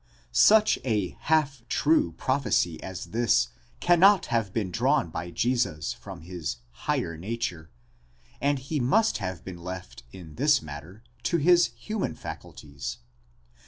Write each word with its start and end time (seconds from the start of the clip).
Such 0.31 0.79
a 0.83 1.15
half 1.29 1.61
true 1.69 2.13
prophecy 2.13 2.81
as 2.81 3.11
this 3.13 3.49
cannot 3.79 4.25
have 4.33 4.51
been 4.51 4.71
drawn 4.71 5.11
by 5.11 5.29
Jesus 5.29 5.93
from 5.93 6.21
his 6.21 6.57
higher 6.71 7.15
nature, 7.17 7.69
and 8.41 8.57
he 8.57 8.79
must 8.79 9.19
have 9.19 9.45
been 9.45 9.59
left 9.59 10.01
in 10.11 10.37
this 10.37 10.59
matter 10.59 11.03
to 11.21 11.37
his 11.37 11.67
human 11.77 12.15
faculties. 12.15 12.97